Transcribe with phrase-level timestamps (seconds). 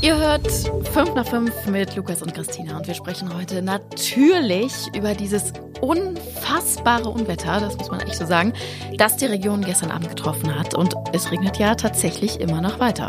[0.00, 5.12] Ihr hört 5 nach 5 mit Lukas und Christina und wir sprechen heute natürlich über
[5.12, 8.52] dieses unfassbare Unwetter, das muss man echt so sagen,
[8.96, 10.74] das die Region gestern Abend getroffen hat.
[10.74, 13.08] Und es regnet ja tatsächlich immer noch weiter.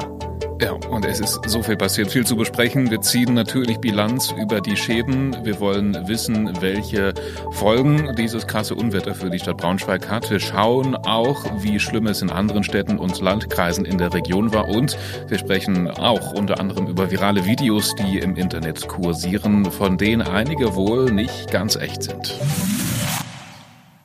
[0.61, 2.91] Ja, und es ist so viel passiert, viel zu besprechen.
[2.91, 5.33] Wir ziehen natürlich Bilanz über die Schäden.
[5.45, 7.13] Wir wollen wissen, welche
[7.51, 10.29] Folgen dieses krasse Unwetter für die Stadt Braunschweig hat.
[10.29, 14.67] Wir schauen auch, wie schlimm es in anderen Städten und Landkreisen in der Region war.
[14.67, 14.97] Und
[15.29, 20.75] wir sprechen auch unter anderem über virale Videos, die im Internet kursieren, von denen einige
[20.75, 22.37] wohl nicht ganz echt sind.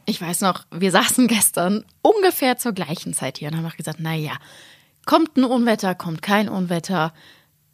[0.07, 3.99] Ich weiß noch, wir saßen gestern ungefähr zur gleichen Zeit hier und haben auch gesagt,
[4.01, 4.35] na ja,
[5.05, 7.13] Kommt ein Unwetter, kommt kein Unwetter.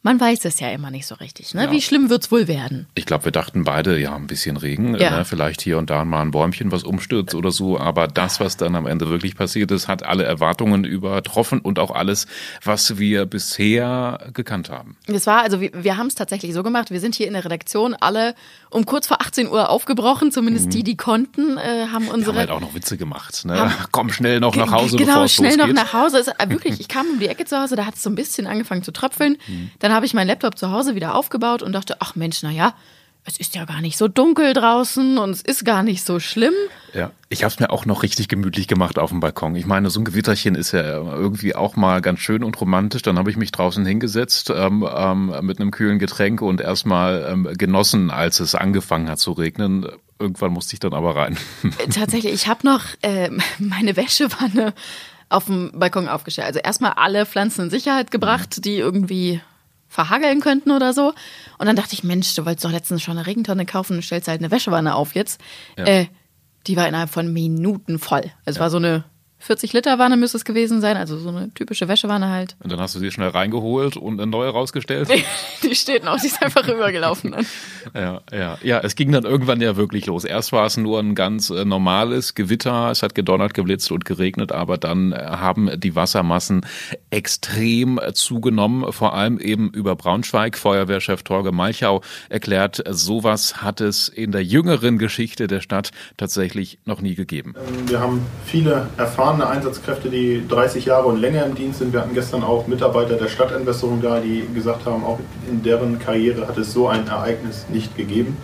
[0.02, 1.52] Man weiß es ja immer nicht so richtig.
[1.52, 1.64] Ne?
[1.64, 1.70] Ja.
[1.70, 2.86] Wie schlimm wird es wohl werden?
[2.94, 5.18] Ich glaube, wir dachten beide, ja, ein bisschen Regen, ja.
[5.18, 5.24] ne?
[5.26, 7.78] vielleicht hier und da mal ein Bäumchen, was umstürzt oder so.
[7.78, 11.90] Aber das, was dann am Ende wirklich passiert ist, hat alle Erwartungen übertroffen und auch
[11.90, 12.26] alles,
[12.64, 14.96] was wir bisher gekannt haben.
[15.06, 16.90] Es war, also wir, wir haben es tatsächlich so gemacht.
[16.90, 18.34] Wir sind hier in der Redaktion alle
[18.70, 20.70] um kurz vor 18 Uhr aufgebrochen, zumindest mhm.
[20.70, 22.36] die, die konnten, äh, haben unsere.
[22.36, 23.44] Wir haben halt auch noch Witze gemacht.
[23.44, 23.58] Ne?
[23.58, 25.74] Haben, Komm schnell noch nach Hause, genau, schnell losgeht.
[25.74, 26.18] noch nach Hause.
[26.18, 28.14] Es, äh, wirklich, ich kam um die Ecke zu Hause, da hat es so ein
[28.14, 29.36] bisschen angefangen zu tröpfeln.
[29.46, 29.70] Mhm.
[29.80, 32.74] Dann habe ich meinen Laptop zu Hause wieder aufgebaut und dachte, ach Mensch, na ja,
[33.24, 36.54] es ist ja gar nicht so dunkel draußen und es ist gar nicht so schlimm.
[36.94, 39.54] Ja, ich habe es mir auch noch richtig gemütlich gemacht auf dem Balkon.
[39.56, 43.02] Ich meine, so ein Gewitterchen ist ja irgendwie auch mal ganz schön und romantisch.
[43.02, 47.48] Dann habe ich mich draußen hingesetzt ähm, ähm, mit einem kühlen Getränk und erstmal ähm,
[47.56, 49.86] genossen, als es angefangen hat zu regnen.
[50.18, 51.36] Irgendwann musste ich dann aber rein.
[51.78, 54.72] Äh, tatsächlich, ich habe noch äh, meine Wäschewanne
[55.28, 56.48] auf dem Balkon aufgestellt.
[56.48, 59.40] Also erstmal alle Pflanzen in Sicherheit gebracht, die irgendwie
[59.90, 61.12] verhageln könnten oder so.
[61.58, 64.28] Und dann dachte ich, Mensch, du wolltest doch letztens schon eine Regentonne kaufen und stellst
[64.28, 65.40] halt eine Wäschewanne auf jetzt.
[65.76, 65.84] Ja.
[65.84, 66.06] Äh,
[66.66, 68.30] die war innerhalb von Minuten voll.
[68.44, 68.62] Es ja.
[68.62, 69.04] war so eine
[69.40, 72.56] 40 Liter Wanne müsste es gewesen sein, also so eine typische Wäschewanne halt.
[72.62, 75.08] Und dann hast du sie schnell reingeholt und eine neue rausgestellt?
[75.62, 77.46] die steht noch, sie ist einfach rübergelaufen dann.
[77.94, 80.24] Ja, ja, ja, es ging dann irgendwann ja wirklich los.
[80.24, 84.52] Erst war es nur ein ganz äh, normales Gewitter, es hat gedonnert, geblitzt und geregnet,
[84.52, 86.66] aber dann äh, haben die Wassermassen
[87.08, 90.58] extrem äh, zugenommen, vor allem eben über Braunschweig.
[90.58, 97.00] Feuerwehrchef Torge Malchau erklärt, sowas hat es in der jüngeren Geschichte der Stadt tatsächlich noch
[97.00, 97.54] nie gegeben.
[97.86, 101.92] Wir haben viele Erfahrungen erfahrene Einsatzkräfte, die 30 Jahre und länger im Dienst sind.
[101.92, 106.48] Wir hatten gestern auch Mitarbeiter der Stadtentwässerung da, die gesagt haben, auch in deren Karriere
[106.48, 108.36] hat es so ein Ereignis nicht gegeben.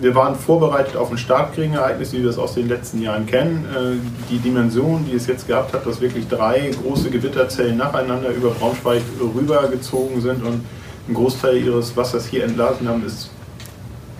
[0.00, 3.66] Wir waren vorbereitet auf ein Starkregenereignis, wie wir es aus den letzten Jahren kennen.
[3.72, 8.50] Äh, die Dimension, die es jetzt gehabt hat, dass wirklich drei große Gewitterzellen nacheinander über
[8.50, 10.62] Braunschweig rübergezogen sind und
[11.06, 13.30] einen Großteil ihres Wassers hier entlassen haben, ist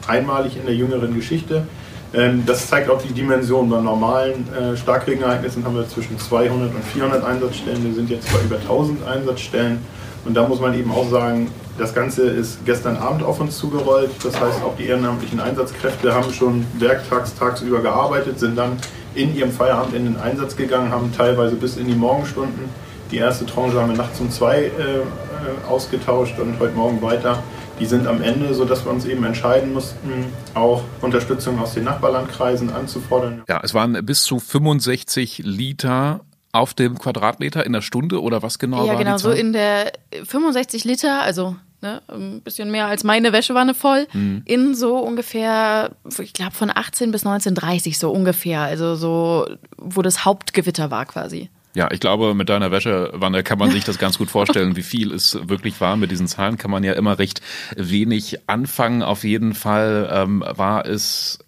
[0.06, 1.67] einmalig in der jüngeren Geschichte.
[2.15, 3.69] Ähm, das zeigt auch die Dimension.
[3.69, 7.84] Bei normalen äh, Starkregenereignissen haben wir zwischen 200 und 400 Einsatzstellen.
[7.84, 9.78] Wir sind jetzt bei über 1000 Einsatzstellen.
[10.25, 14.11] Und da muss man eben auch sagen, das Ganze ist gestern Abend auf uns zugerollt.
[14.23, 18.77] Das heißt, auch die ehrenamtlichen Einsatzkräfte haben schon werktags, tagsüber gearbeitet, sind dann
[19.15, 22.71] in ihrem Feierabend in den Einsatz gegangen, haben teilweise bis in die Morgenstunden
[23.12, 27.43] die erste Tranche haben wir nachts um zwei äh, äh ausgetauscht und heute Morgen weiter
[27.81, 32.72] die sind am Ende, sodass wir uns eben entscheiden mussten, auch Unterstützung aus den Nachbarlandkreisen
[32.72, 33.43] anzufordern.
[33.49, 36.21] Ja, es waren bis zu 65 Liter
[36.53, 39.93] auf dem Quadratmeter in der Stunde oder was genau ja, war genau, so in der
[40.25, 44.43] 65 Liter, also ne, ein bisschen mehr als meine Wäschewanne voll, mhm.
[44.44, 49.47] in so ungefähr, ich glaube von 18 bis 1930 so ungefähr, also so,
[49.78, 51.50] wo das Hauptgewitter war quasi.
[51.75, 55.12] Ja, ich glaube, mit deiner Wäschewanne kann man sich das ganz gut vorstellen, wie viel
[55.12, 55.97] es wirklich war.
[55.97, 57.41] Mit diesen Zahlen kann man ja immer recht
[57.77, 59.03] wenig anfangen.
[59.03, 61.38] Auf jeden Fall ähm, war es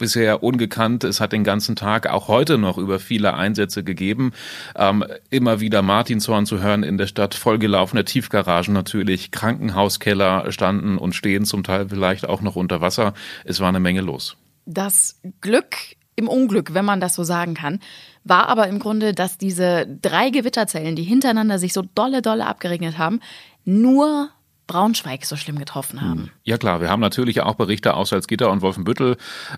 [0.00, 1.04] bisher ungekannt.
[1.04, 4.32] Es hat den ganzen Tag auch heute noch über viele Einsätze gegeben.
[4.74, 11.14] Ähm, immer wieder Martinshorn zu hören in der Stadt, vollgelaufene Tiefgaragen natürlich, Krankenhauskeller standen und
[11.14, 13.14] stehen zum Teil vielleicht auch noch unter Wasser.
[13.44, 14.36] Es war eine Menge los.
[14.66, 15.76] Das Glück
[16.16, 17.80] im Unglück, wenn man das so sagen kann,
[18.24, 22.98] war aber im Grunde, dass diese drei Gewitterzellen, die hintereinander sich so dolle, dolle abgeregnet
[22.98, 23.20] haben,
[23.64, 24.30] nur
[24.70, 26.20] Braunschweig so schlimm getroffen haben.
[26.20, 26.30] Hm.
[26.44, 29.16] Ja klar, wir haben natürlich auch Berichte aus Salzgitter und Wolfenbüttel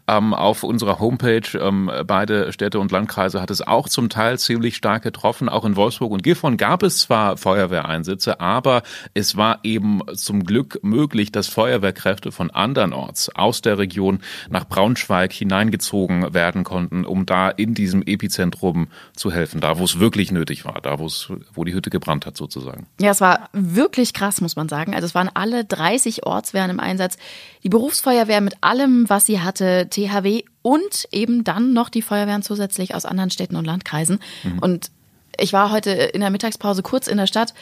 [0.09, 1.59] ähm, auf unserer Homepage.
[1.61, 5.50] Ähm, beide Städte und Landkreise hat es auch zum Teil ziemlich stark getroffen.
[5.50, 8.82] Auch in Wolfsburg und Gifhorn gab es zwar Feuerwehreinsätze, aber
[9.12, 15.32] es war eben zum Glück möglich, dass Feuerwehrkräfte von andernorts aus der Region nach Braunschweig
[15.35, 20.65] hineingezogen werden konnten, um da in diesem Epizentrum zu helfen, da wo es wirklich nötig
[20.65, 22.87] war, da wo es, wo die Hütte gebrannt hat sozusagen.
[22.99, 24.94] Ja, es war wirklich krass, muss man sagen.
[24.94, 27.17] Also es waren alle 30 Ortswehren im Einsatz.
[27.63, 32.95] Die Berufsfeuerwehr mit allem, was sie hatte, THW und eben dann noch die Feuerwehren zusätzlich
[32.95, 34.21] aus anderen Städten und Landkreisen.
[34.45, 34.59] Mhm.
[34.59, 34.91] Und
[35.39, 37.55] ich war heute in der Mittagspause kurz in der Stadt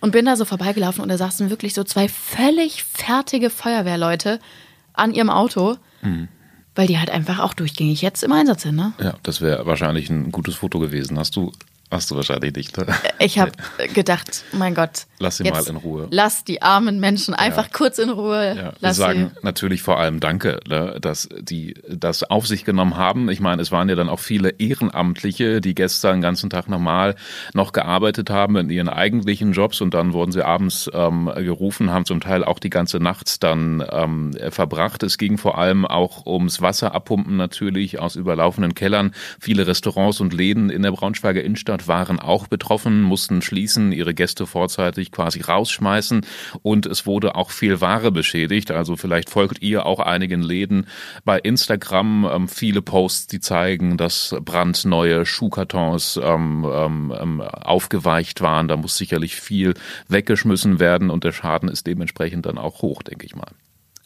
[0.00, 4.38] Und bin da so vorbeigelaufen und da saßen wirklich so zwei völlig fertige Feuerwehrleute
[4.92, 6.28] an ihrem Auto, mhm.
[6.74, 8.76] weil die halt einfach auch durchgängig jetzt im Einsatz sind.
[8.76, 8.92] Ne?
[9.00, 11.18] Ja, das wäre wahrscheinlich ein gutes Foto gewesen.
[11.18, 11.52] Hast du
[11.90, 12.76] Hast du wahrscheinlich nicht.
[12.76, 12.86] Ne?
[13.18, 13.52] Ich habe
[13.94, 15.06] gedacht, mein Gott.
[15.18, 16.08] Lass sie mal in Ruhe.
[16.10, 17.70] Lass die armen Menschen einfach ja.
[17.72, 18.54] kurz in Ruhe.
[18.56, 18.72] Ja.
[18.80, 19.40] Wir sagen sie.
[19.42, 23.30] natürlich vor allem Danke, ne, dass die das auf sich genommen haben.
[23.30, 27.14] Ich meine, es waren ja dann auch viele Ehrenamtliche, die gestern den ganzen Tag normal
[27.54, 32.04] noch gearbeitet haben in ihren eigentlichen Jobs und dann wurden sie abends ähm, gerufen, haben
[32.04, 35.02] zum Teil auch die ganze Nacht dann ähm, verbracht.
[35.02, 39.12] Es ging vor allem auch ums Wasserabpumpen natürlich aus überlaufenden Kellern.
[39.40, 44.14] Viele Restaurants und Läden in der Braunschweiger Innenstadt Stuttgart waren auch betroffen, mussten schließen, ihre
[44.14, 46.26] Gäste vorzeitig quasi rausschmeißen
[46.62, 48.70] und es wurde auch viel Ware beschädigt.
[48.70, 50.86] Also vielleicht folgt ihr auch einigen Läden
[51.24, 58.68] bei Instagram ähm, viele Posts, die zeigen, dass brandneue Schuhkartons ähm, ähm, ähm, aufgeweicht waren.
[58.68, 59.74] Da muss sicherlich viel
[60.08, 63.48] weggeschmissen werden und der Schaden ist dementsprechend dann auch hoch, denke ich mal.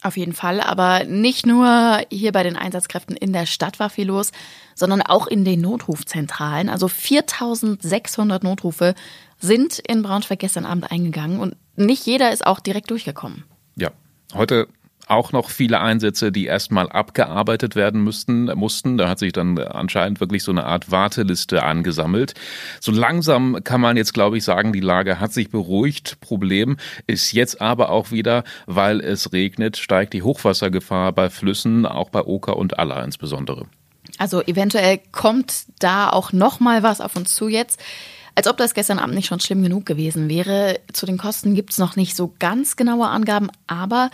[0.03, 4.07] Auf jeden Fall, aber nicht nur hier bei den Einsatzkräften in der Stadt war viel
[4.07, 4.31] los,
[4.73, 6.69] sondern auch in den Notrufzentralen.
[6.69, 8.95] Also 4600 Notrufe
[9.39, 13.43] sind in Braunschweig gestern Abend eingegangen und nicht jeder ist auch direkt durchgekommen.
[13.75, 13.91] Ja,
[14.33, 14.67] heute
[15.11, 18.97] auch noch viele Einsätze, die erstmal abgearbeitet werden müssten, mussten.
[18.97, 22.33] Da hat sich dann anscheinend wirklich so eine Art Warteliste angesammelt.
[22.79, 26.21] So langsam kann man jetzt, glaube ich, sagen, die Lage hat sich beruhigt.
[26.21, 26.77] Problem
[27.07, 32.23] ist jetzt aber auch wieder, weil es regnet, steigt die Hochwassergefahr bei Flüssen, auch bei
[32.23, 33.65] Oker und Aller insbesondere.
[34.17, 37.79] Also eventuell kommt da auch noch mal was auf uns zu jetzt.
[38.33, 40.79] Als ob das gestern Abend nicht schon schlimm genug gewesen wäre.
[40.93, 44.09] Zu den Kosten gibt es noch nicht so ganz genaue Angaben, aber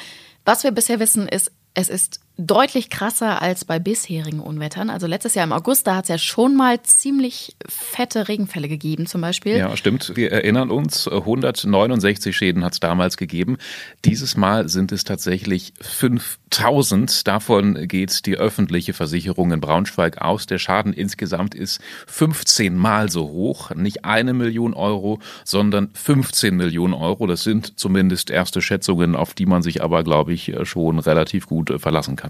[0.47, 4.89] was wir bisher wissen, ist, es ist deutlich krasser als bei bisherigen Unwettern.
[4.89, 9.07] Also letztes Jahr im August, da hat es ja schon mal ziemlich fette Regenfälle gegeben
[9.07, 9.57] zum Beispiel.
[9.57, 10.16] Ja, stimmt.
[10.16, 13.57] Wir erinnern uns, 169 Schäden hat es damals gegeben.
[14.06, 17.28] Dieses Mal sind es tatsächlich 5000.
[17.28, 20.45] Davon geht die öffentliche Versicherung in Braunschweig aus.
[20.45, 23.72] Der Schaden insgesamt ist 15 Mal so hoch.
[23.72, 27.25] Nicht eine Million Euro, sondern 15 Millionen Euro.
[27.25, 31.74] Das sind zumindest erste Schätzungen, auf die man sich aber, glaube ich, schon relativ gut
[31.81, 32.26] verlassen kann.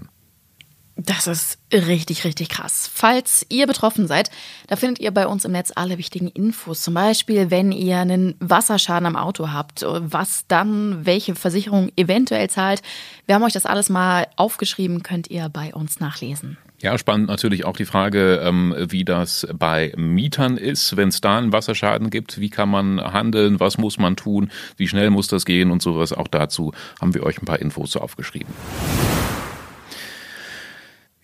[1.00, 2.90] Das ist richtig, richtig krass.
[2.92, 4.32] Falls ihr betroffen seid,
[4.66, 6.82] da findet ihr bei uns im Netz alle wichtigen Infos.
[6.82, 12.82] Zum Beispiel, wenn ihr einen Wasserschaden am Auto habt, was dann welche Versicherung eventuell zahlt.
[13.26, 16.58] Wir haben euch das alles mal aufgeschrieben, könnt ihr bei uns nachlesen.
[16.80, 21.38] Ja, spannend natürlich auch die Frage, ähm, wie das bei Mietern ist, wenn es da
[21.38, 22.40] einen Wasserschaden gibt.
[22.40, 23.60] Wie kann man handeln?
[23.60, 24.50] Was muss man tun?
[24.76, 26.12] Wie schnell muss das gehen und sowas?
[26.12, 28.52] Auch dazu haben wir euch ein paar Infos aufgeschrieben.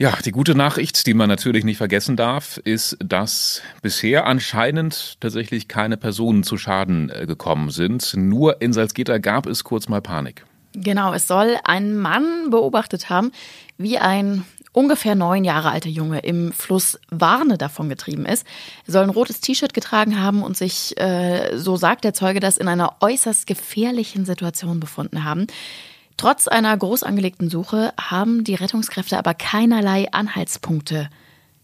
[0.04, 5.66] Ja, die gute Nachricht, die man natürlich nicht vergessen darf, ist, dass bisher anscheinend tatsächlich
[5.66, 8.12] keine Personen zu Schaden äh, gekommen sind.
[8.14, 10.44] Nur in Salzgitter gab es kurz mal Panik.
[10.74, 13.32] Genau, es soll ein Mann beobachtet haben,
[13.78, 18.46] wie ein ungefähr neun Jahre alter Junge im Fluss Warne davon getrieben ist.
[18.86, 22.58] Er soll ein rotes T-Shirt getragen haben und sich, äh, so sagt der Zeuge, das
[22.58, 25.46] in einer äußerst gefährlichen Situation befunden haben.
[26.16, 31.10] Trotz einer groß angelegten Suche haben die Rettungskräfte aber keinerlei Anhaltspunkte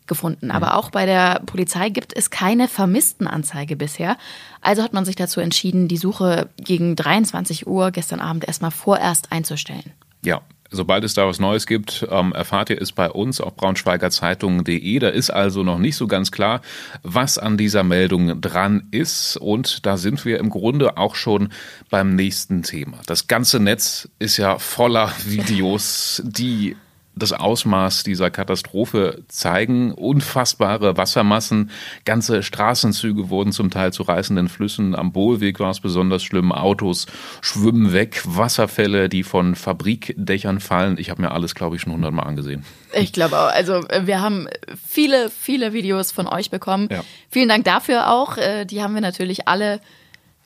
[0.06, 0.50] gefunden.
[0.50, 4.18] Aber auch bei der Polizei gibt es keine Vermisstenanzeige bisher.
[4.60, 9.30] Also hat man sich dazu entschieden, die Suche gegen 23 Uhr gestern Abend erstmal vorerst
[9.30, 9.92] einzustellen.
[10.22, 14.98] Ja, Sobald es da was Neues gibt, ähm, erfahrt ihr es bei uns auf braunschweigerzeitung.de.
[15.00, 16.60] Da ist also noch nicht so ganz klar,
[17.02, 19.36] was an dieser Meldung dran ist.
[19.36, 21.48] Und da sind wir im Grunde auch schon
[21.90, 22.98] beim nächsten Thema.
[23.06, 26.76] Das ganze Netz ist ja voller Videos, die
[27.14, 29.92] das Ausmaß dieser Katastrophe zeigen.
[29.92, 31.70] Unfassbare Wassermassen,
[32.04, 34.94] ganze Straßenzüge wurden zum Teil zu reißenden Flüssen.
[34.94, 36.52] Am Bohlweg war es besonders schlimm.
[36.52, 37.06] Autos
[37.40, 40.96] schwimmen weg, Wasserfälle, die von Fabrikdächern fallen.
[40.98, 42.64] Ich habe mir alles, glaube ich, schon hundertmal angesehen.
[42.92, 43.52] Ich glaube auch.
[43.52, 44.48] Also wir haben
[44.88, 46.88] viele, viele Videos von euch bekommen.
[46.90, 47.04] Ja.
[47.30, 48.36] Vielen Dank dafür auch.
[48.36, 49.80] Äh, die haben wir natürlich alle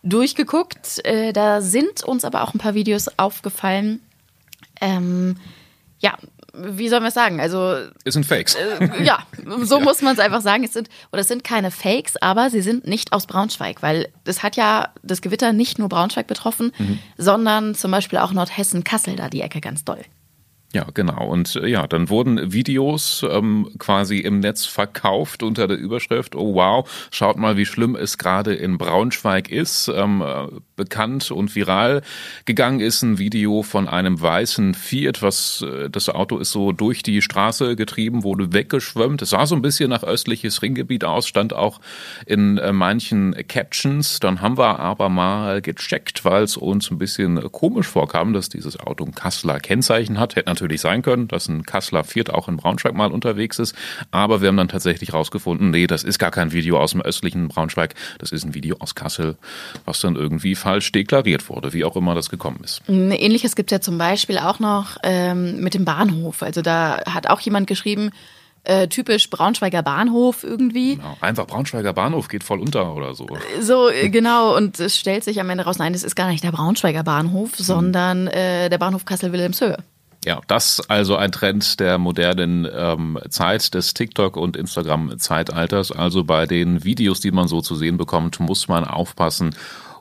[0.03, 1.05] durchgeguckt.
[1.05, 4.01] Äh, da sind uns aber auch ein paar Videos aufgefallen.
[4.81, 5.37] Ähm,
[5.99, 6.19] ja,
[6.57, 7.41] wie soll man es sagen?
[7.41, 8.55] Also es sind Fakes.
[8.55, 9.19] Äh, ja,
[9.63, 9.85] so ja.
[9.85, 10.65] muss man es einfach sagen.
[10.65, 14.43] Es sind oder es sind keine Fakes, aber sie sind nicht aus Braunschweig, weil es
[14.43, 16.99] hat ja das Gewitter nicht nur Braunschweig betroffen, mhm.
[17.19, 20.01] sondern zum Beispiel auch Nordhessen, Kassel da die Ecke ganz doll.
[20.75, 21.29] Ja, genau.
[21.29, 26.55] Und äh, ja, dann wurden Videos ähm, quasi im Netz verkauft unter der Überschrift, oh
[26.57, 29.87] wow, schaut mal, wie schlimm es gerade in Braunschweig ist.
[29.87, 32.03] Ähm, äh, bekannt und viral
[32.45, 37.05] gegangen ist ein Video von einem weißen Fiat, was äh, das Auto ist so durch
[37.05, 39.23] die Straße getrieben, wurde weggeschwemmt.
[39.23, 41.81] Es sah so ein bisschen nach östliches Ringgebiet aus, stand auch
[42.27, 44.19] in äh, manchen Captions.
[44.19, 48.81] Dann haben wir aber mal gecheckt, weil es uns ein bisschen komisch vorkam, dass dieses
[48.81, 50.35] Auto ein Kasseler Kennzeichen hat.
[50.35, 53.75] Hätte natürlich sein können, dass ein Kasseler Fiat auch in Braunschweig mal unterwegs ist.
[54.11, 57.49] Aber wir haben dann tatsächlich rausgefunden, nee, das ist gar kein Video aus dem östlichen
[57.49, 57.95] Braunschweig.
[58.19, 59.37] Das ist ein Video aus Kassel,
[59.85, 62.83] was dann irgendwie falsch deklariert wurde, wie auch immer das gekommen ist.
[62.89, 66.43] Ähnliches gibt es ja zum Beispiel auch noch ähm, mit dem Bahnhof.
[66.43, 68.11] Also da hat auch jemand geschrieben,
[68.65, 70.97] äh, typisch Braunschweiger Bahnhof irgendwie.
[70.97, 71.17] Genau.
[71.21, 73.27] Einfach Braunschweiger Bahnhof geht voll unter oder so.
[73.61, 74.57] So, äh, genau.
[74.57, 77.59] Und es stellt sich am Ende raus, nein, es ist gar nicht der Braunschweiger Bahnhof,
[77.59, 77.63] mhm.
[77.63, 79.79] sondern äh, der Bahnhof Kassel-Wilhelmshöhe.
[80.25, 85.93] Ja, das also ein Trend der modernen ähm, Zeit des TikTok und Instagram Zeitalters.
[85.93, 89.55] Also bei den Videos, die man so zu sehen bekommt, muss man aufpassen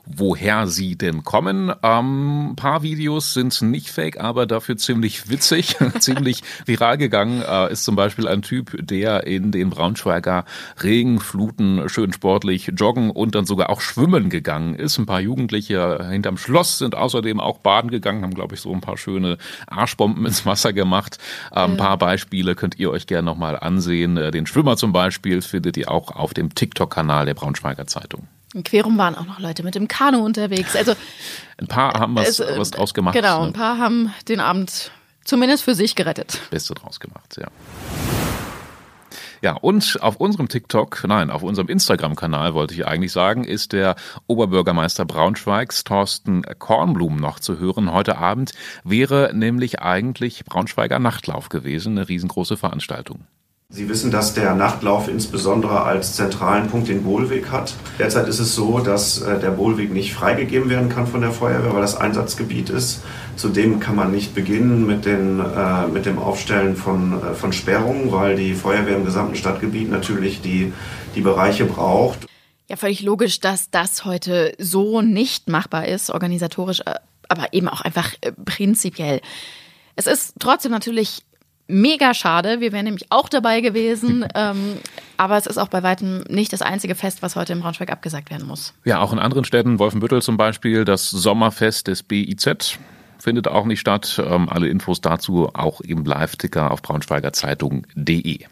[0.06, 1.72] woher sie denn kommen.
[1.82, 7.42] Ähm, ein paar Videos sind nicht fake, aber dafür ziemlich witzig, ziemlich viral gegangen.
[7.42, 10.44] Äh, ist zum Beispiel ein Typ, der in den Braunschweiger
[10.82, 14.98] Regenfluten schön sportlich joggen und dann sogar auch schwimmen gegangen ist.
[14.98, 18.80] Ein paar Jugendliche hinterm Schloss sind außerdem auch baden gegangen, haben glaube ich so ein
[18.80, 21.18] paar schöne Arschbomben ins Wasser gemacht.
[21.50, 24.16] Äh, ein paar Beispiele könnt ihr euch gerne nochmal ansehen.
[24.16, 28.28] Äh, den Schwimmer zum Beispiel findet ihr auch auf dem TikTok-Kanal der Braunschweiger Zeitung.
[28.54, 30.76] In Querum waren auch noch Leute mit dem Kanu unterwegs.
[30.76, 30.94] Also
[31.58, 33.14] ein paar haben was, also, was draus gemacht.
[33.14, 33.48] Genau, ne?
[33.48, 34.92] ein paar haben den Abend
[35.24, 36.40] zumindest für sich gerettet.
[36.50, 37.48] Beste draus gemacht, ja.
[39.42, 43.96] Ja, und auf unserem TikTok, nein, auf unserem Instagram-Kanal wollte ich eigentlich sagen, ist der
[44.26, 47.92] Oberbürgermeister Braunschweigs, Thorsten Kornblum, noch zu hören.
[47.92, 48.52] Heute Abend
[48.84, 53.26] wäre nämlich eigentlich Braunschweiger Nachtlauf gewesen, eine riesengroße Veranstaltung.
[53.70, 57.74] Sie wissen, dass der Nachtlauf insbesondere als zentralen Punkt den Bohlweg hat.
[57.98, 61.72] Derzeit ist es so, dass äh, der Bohlweg nicht freigegeben werden kann von der Feuerwehr,
[61.72, 63.02] weil das Einsatzgebiet ist.
[63.36, 68.12] Zudem kann man nicht beginnen mit, den, äh, mit dem Aufstellen von, äh, von Sperrungen,
[68.12, 70.72] weil die Feuerwehr im gesamten Stadtgebiet natürlich die,
[71.14, 72.26] die Bereiche braucht.
[72.68, 76.82] Ja, völlig logisch, dass das heute so nicht machbar ist, organisatorisch,
[77.28, 78.12] aber eben auch einfach
[78.44, 79.20] prinzipiell.
[79.96, 81.22] Es ist trotzdem natürlich
[81.66, 82.60] mega schade.
[82.60, 84.26] Wir wären nämlich auch dabei gewesen.
[84.34, 84.78] ähm,
[85.16, 88.30] aber es ist auch bei weitem nicht das einzige Fest, was heute im Braunschweig abgesagt
[88.30, 88.74] werden muss.
[88.84, 92.78] Ja, auch in anderen Städten, Wolfenbüttel zum Beispiel, das Sommerfest des BIZ
[93.18, 94.22] findet auch nicht statt.
[94.24, 98.46] Ähm, alle Infos dazu auch im Live-Ticker auf braunschweigerzeitung.de.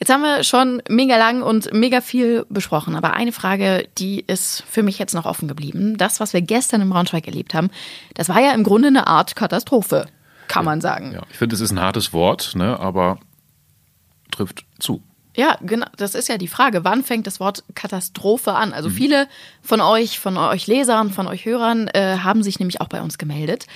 [0.00, 4.62] Jetzt haben wir schon mega lang und mega viel besprochen, aber eine Frage, die ist
[4.68, 5.96] für mich jetzt noch offen geblieben.
[5.96, 7.70] Das, was wir gestern im Braunschweig erlebt haben,
[8.14, 10.06] das war ja im Grunde eine Art Katastrophe
[10.48, 11.12] kann man sagen.
[11.12, 13.18] Ja, ich finde, es ist ein hartes Wort, ne, aber
[14.30, 15.02] trifft zu.
[15.36, 16.82] Ja, genau, das ist ja die Frage.
[16.82, 18.72] Wann fängt das Wort Katastrophe an?
[18.72, 18.94] Also mhm.
[18.94, 19.28] viele
[19.62, 23.18] von euch, von euch Lesern, von euch Hörern äh, haben sich nämlich auch bei uns
[23.18, 23.66] gemeldet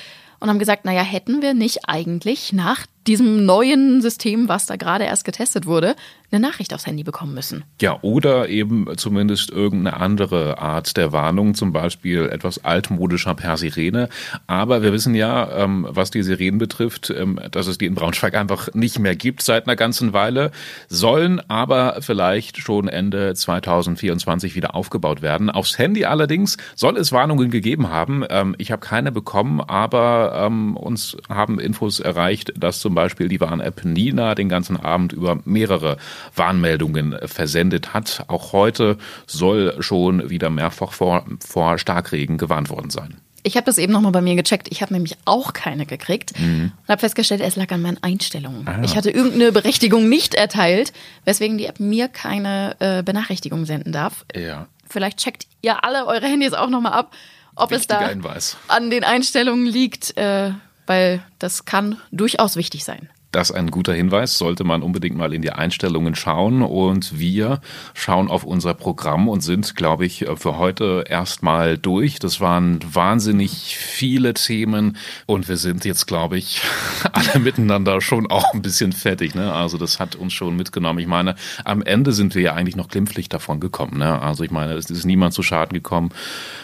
[0.41, 5.05] und haben gesagt, naja, hätten wir nicht eigentlich nach diesem neuen System, was da gerade
[5.05, 5.97] erst getestet wurde,
[6.31, 7.65] eine Nachricht aufs Handy bekommen müssen.
[7.81, 14.09] Ja, oder eben zumindest irgendeine andere Art der Warnung, zum Beispiel etwas altmodischer per Sirene.
[14.47, 18.35] Aber wir wissen ja, ähm, was die Sirenen betrifft, ähm, dass es die in Braunschweig
[18.35, 20.53] einfach nicht mehr gibt seit einer ganzen Weile,
[20.89, 25.51] sollen aber vielleicht schon Ende 2024 wieder aufgebaut werden.
[25.51, 28.25] Aufs Handy allerdings soll es Warnungen gegeben haben.
[28.31, 33.41] Ähm, ich habe keine bekommen, aber uns haben Infos erreicht, dass zum zum Beispiel die
[33.41, 35.97] Warn-App Nina den ganzen Abend über mehrere
[36.37, 38.27] Warnmeldungen versendet hat.
[38.29, 43.17] Auch heute soll schon wieder mehrfach vor, vor Starkregen gewarnt worden sein.
[43.45, 44.69] Ich habe das eben nochmal bei mir gecheckt.
[44.71, 46.73] Ich habe nämlich auch keine gekriegt mhm.
[46.83, 48.69] und habe festgestellt, es lag an meinen Einstellungen.
[48.69, 48.83] Ah.
[48.85, 50.93] Ich hatte irgendeine Berechtigung nicht erteilt,
[51.25, 54.27] weswegen die App mir keine äh, Benachrichtigung senden darf.
[54.37, 54.67] Ja.
[54.87, 57.15] Vielleicht checkt ihr alle eure Handys auch nochmal ab,
[57.55, 58.57] ob Wichtiger es da Hinweis.
[58.69, 60.15] an den Einstellungen liegt.
[60.19, 60.51] Äh,
[60.93, 63.09] weil das kann durchaus wichtig sein.
[63.31, 66.61] Das ist ein guter Hinweis, sollte man unbedingt mal in die Einstellungen schauen.
[66.61, 67.63] Und wir
[67.95, 72.19] schauen auf unser Programm und sind, glaube ich, für heute erstmal durch.
[72.19, 76.61] Das waren wahnsinnig viele Themen und wir sind jetzt, glaube ich,
[77.13, 79.35] alle miteinander schon auch ein bisschen fertig.
[79.35, 79.51] Ne?
[79.51, 80.99] Also das hat uns schon mitgenommen.
[80.99, 83.97] Ich meine, am Ende sind wir ja eigentlich noch glimpflich davon gekommen.
[83.97, 84.21] Ne?
[84.21, 86.11] Also ich meine, es ist niemand zu Schaden gekommen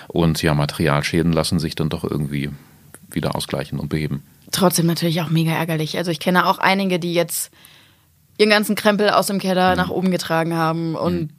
[0.06, 2.50] und ja, Materialschäden lassen sich dann doch irgendwie
[3.18, 4.22] wieder ausgleichen und beheben.
[4.50, 5.98] Trotzdem natürlich auch mega ärgerlich.
[5.98, 7.50] Also ich kenne auch einige, die jetzt
[8.38, 9.76] ihren ganzen Krempel aus dem Keller mhm.
[9.76, 11.32] nach oben getragen haben und mhm.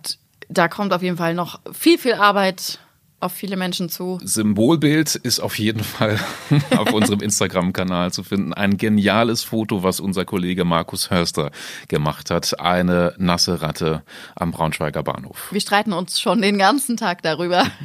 [0.50, 2.79] da kommt auf jeden Fall noch viel, viel Arbeit
[3.19, 4.17] auf viele Menschen zu.
[4.24, 6.19] Symbolbild ist auf jeden Fall
[6.77, 8.53] auf unserem Instagram-Kanal zu finden.
[8.53, 11.51] Ein geniales Foto, was unser Kollege Markus Hörster
[11.88, 12.59] gemacht hat.
[12.59, 14.03] Eine nasse Ratte
[14.36, 15.50] am Braunschweiger Bahnhof.
[15.51, 17.65] Wir streiten uns schon den ganzen Tag darüber.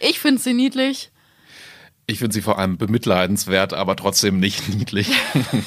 [0.00, 1.10] Ich finde sie niedlich.
[2.10, 5.10] Ich finde sie vor allem bemitleidenswert, aber trotzdem nicht niedlich.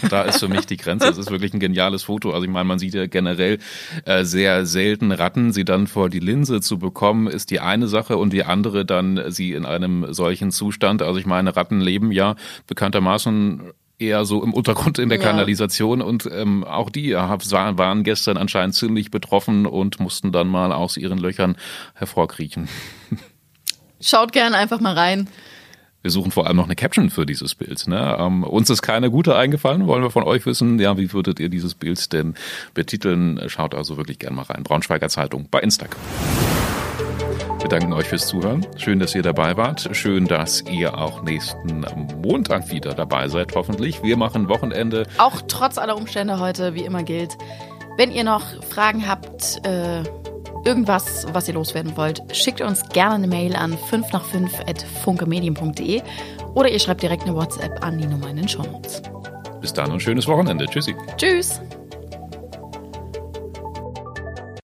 [0.09, 1.07] da ist für mich die Grenze.
[1.07, 2.31] Es ist wirklich ein geniales Foto.
[2.31, 3.59] Also ich meine, man sieht ja generell
[4.05, 5.53] äh, sehr selten Ratten.
[5.53, 9.31] Sie dann vor die Linse zu bekommen, ist die eine Sache und die andere dann
[9.31, 11.03] sie in einem solchen Zustand.
[11.03, 13.61] Also ich meine, Ratten leben ja bekanntermaßen
[13.99, 15.23] eher so im Untergrund in der ja.
[15.23, 20.97] Kanalisation und ähm, auch die waren gestern anscheinend ziemlich betroffen und mussten dann mal aus
[20.97, 21.55] ihren Löchern
[21.93, 22.67] hervorkriechen.
[24.01, 25.29] Schaut gern einfach mal rein.
[26.01, 27.87] Wir suchen vor allem noch eine Caption für dieses Bild.
[27.87, 28.17] Ne?
[28.19, 30.79] Ähm, uns ist keine gute eingefallen, wollen wir von euch wissen.
[30.79, 32.33] Ja, wie würdet ihr dieses Bild denn
[32.73, 33.39] betiteln?
[33.47, 34.63] Schaut also wirklich gerne mal rein.
[34.63, 35.99] Braunschweiger Zeitung bei Instagram.
[37.59, 38.65] Wir danken euch fürs Zuhören.
[38.77, 39.89] Schön, dass ihr dabei wart.
[39.91, 41.85] Schön, dass ihr auch nächsten
[42.17, 44.01] Montag wieder dabei seid, hoffentlich.
[44.01, 45.05] Wir machen Wochenende.
[45.19, 47.37] Auch trotz aller Umstände heute, wie immer gilt.
[47.97, 50.03] Wenn ihr noch Fragen habt, äh
[50.65, 54.81] irgendwas, was ihr loswerden wollt, schickt uns gerne eine Mail an 5 nach 5 at
[55.03, 56.01] funkemedien.de
[56.53, 59.01] oder ihr schreibt direkt eine WhatsApp an die Nummer in den Show Notes.
[59.59, 60.65] Bis dann und schönes Wochenende.
[60.65, 60.95] Tschüssi.
[61.17, 61.61] Tschüss.